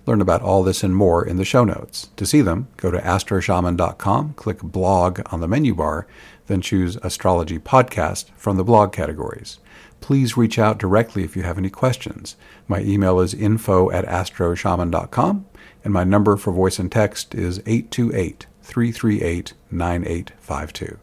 Learn 0.07 0.21
about 0.21 0.43
all 0.43 0.63
this 0.63 0.85
and 0.85 0.95
more 0.95 1.27
in 1.27 1.37
the 1.37 1.45
show 1.45 1.65
notes. 1.65 2.11
To 2.17 2.25
see 2.25 2.41
them, 2.41 2.69
go 2.77 2.91
to 2.93 2.99
astroshaman.com, 2.99 4.35
click 4.35 4.63
blog 4.63 5.21
on 5.33 5.41
the 5.41 5.49
menu 5.49 5.75
bar, 5.75 6.07
then 6.47 6.61
choose 6.61 6.97
Astrology 7.03 7.59
Podcast 7.59 8.31
from 8.37 8.57
the 8.57 8.65
blog 8.65 8.93
categories. 8.93 9.59
Please 10.01 10.37
reach 10.37 10.59
out 10.59 10.79
directly 10.79 11.25
if 11.25 11.37
you 11.37 11.43
have 11.43 11.59
any 11.59 11.71
questions. 11.71 12.37
My 12.69 12.81
email 12.81 13.19
is 13.19 13.35
info 13.35 13.91
at 13.91 14.05
astroshaman.com, 14.05 15.47
and 15.83 15.93
my 15.93 16.05
number 16.05 16.37
for 16.37 16.53
voice 16.53 16.79
and 16.79 16.91
text 16.91 17.35
is 17.35 17.59
828 17.67 18.47
338 18.63 19.55
9852. 19.71 20.99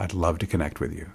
I'd 0.00 0.14
love 0.14 0.38
to 0.38 0.46
connect 0.46 0.80
with 0.80 0.92
you. 0.92 1.12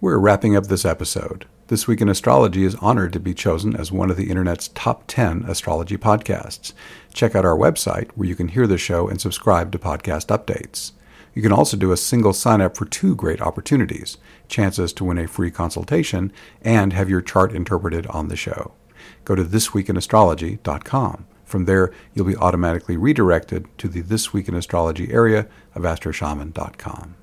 We're 0.00 0.18
wrapping 0.18 0.54
up 0.54 0.66
this 0.66 0.84
episode. 0.84 1.46
This 1.68 1.88
Week 1.88 2.02
in 2.02 2.10
Astrology 2.10 2.64
is 2.64 2.74
honored 2.74 3.14
to 3.14 3.20
be 3.20 3.32
chosen 3.32 3.74
as 3.74 3.90
one 3.90 4.10
of 4.10 4.18
the 4.18 4.28
Internet's 4.28 4.68
top 4.68 5.04
10 5.06 5.46
astrology 5.48 5.96
podcasts. 5.96 6.74
Check 7.14 7.34
out 7.34 7.46
our 7.46 7.56
website 7.56 8.10
where 8.10 8.28
you 8.28 8.36
can 8.36 8.48
hear 8.48 8.66
the 8.66 8.76
show 8.76 9.08
and 9.08 9.18
subscribe 9.18 9.72
to 9.72 9.78
podcast 9.78 10.26
updates. 10.26 10.92
You 11.32 11.40
can 11.40 11.52
also 11.52 11.78
do 11.78 11.90
a 11.90 11.96
single 11.96 12.34
sign 12.34 12.60
up 12.60 12.76
for 12.76 12.84
two 12.84 13.16
great 13.16 13.40
opportunities 13.40 14.18
chances 14.46 14.92
to 14.92 15.04
win 15.04 15.16
a 15.16 15.26
free 15.26 15.50
consultation 15.50 16.34
and 16.60 16.92
have 16.92 17.08
your 17.08 17.22
chart 17.22 17.54
interpreted 17.54 18.06
on 18.08 18.28
the 18.28 18.36
show. 18.36 18.74
Go 19.24 19.34
to 19.34 19.42
thisweekinastrology.com. 19.42 21.26
From 21.46 21.64
there, 21.64 21.92
you'll 22.12 22.26
be 22.26 22.36
automatically 22.36 22.98
redirected 22.98 23.66
to 23.78 23.88
the 23.88 24.02
This 24.02 24.34
Week 24.34 24.48
in 24.48 24.54
Astrology 24.54 25.10
area 25.10 25.48
of 25.74 25.84
astroshaman.com. 25.84 27.14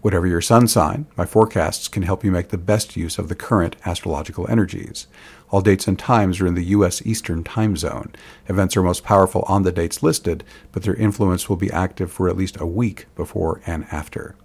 Whatever 0.00 0.28
your 0.28 0.40
sun 0.40 0.68
sign, 0.68 1.06
my 1.16 1.26
forecasts 1.26 1.88
can 1.88 2.04
help 2.04 2.22
you 2.22 2.30
make 2.30 2.48
the 2.48 2.56
best 2.56 2.96
use 2.96 3.18
of 3.18 3.28
the 3.28 3.34
current 3.34 3.74
astrological 3.84 4.48
energies. 4.48 5.08
All 5.50 5.60
dates 5.60 5.88
and 5.88 5.98
times 5.98 6.40
are 6.40 6.46
in 6.46 6.54
the 6.54 6.66
U.S. 6.66 7.04
Eastern 7.04 7.42
Time 7.42 7.76
Zone. 7.76 8.12
Events 8.46 8.76
are 8.76 8.82
most 8.82 9.02
powerful 9.02 9.42
on 9.48 9.64
the 9.64 9.72
dates 9.72 10.00
listed, 10.00 10.44
but 10.70 10.84
their 10.84 10.94
influence 10.94 11.48
will 11.48 11.56
be 11.56 11.72
active 11.72 12.12
for 12.12 12.28
at 12.28 12.36
least 12.36 12.60
a 12.60 12.66
week 12.66 13.06
before 13.16 13.60
and 13.66 13.86
after. 13.90 14.36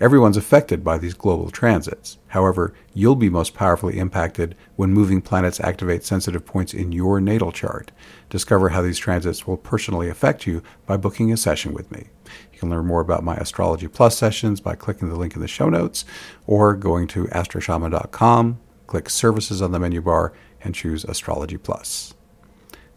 Everyone's 0.00 0.36
affected 0.38 0.82
by 0.82 0.96
these 0.96 1.12
global 1.12 1.50
transits. 1.50 2.16
However, 2.28 2.72
you'll 2.94 3.16
be 3.16 3.28
most 3.28 3.54
powerfully 3.54 3.98
impacted 3.98 4.56
when 4.76 4.92
moving 4.92 5.20
planets 5.20 5.60
activate 5.60 6.04
sensitive 6.04 6.46
points 6.46 6.72
in 6.72 6.92
your 6.92 7.20
natal 7.20 7.52
chart. 7.52 7.92
Discover 8.30 8.70
how 8.70 8.80
these 8.80 8.98
transits 8.98 9.46
will 9.46 9.58
personally 9.58 10.08
affect 10.08 10.46
you 10.46 10.62
by 10.86 10.96
booking 10.96 11.30
a 11.32 11.36
session 11.36 11.74
with 11.74 11.90
me. 11.92 12.06
You 12.52 12.58
can 12.58 12.70
learn 12.70 12.86
more 12.86 13.00
about 13.02 13.24
my 13.24 13.36
Astrology 13.36 13.88
Plus 13.88 14.16
sessions 14.16 14.60
by 14.60 14.74
clicking 14.74 15.08
the 15.10 15.16
link 15.16 15.34
in 15.34 15.42
the 15.42 15.48
show 15.48 15.68
notes 15.68 16.04
or 16.46 16.74
going 16.74 17.06
to 17.08 17.26
astroshaman.com, 17.26 18.58
click 18.86 19.10
Services 19.10 19.60
on 19.60 19.72
the 19.72 19.78
menu 19.78 20.00
bar, 20.00 20.32
and 20.62 20.74
choose 20.74 21.04
Astrology 21.04 21.58
Plus. 21.58 22.14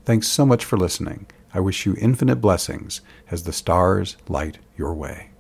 Thanks 0.06 0.28
so 0.28 0.45
much 0.45 0.63
for 0.63 0.78
listening. 0.78 1.28
I 1.54 1.60
wish 1.60 1.86
you 1.86 1.95
infinite 1.99 2.38
blessings 2.38 3.02
as 3.30 3.43
the 3.43 3.54
stars 3.54 4.17
light 4.28 4.60
your 4.76 4.93
way. 4.93 5.33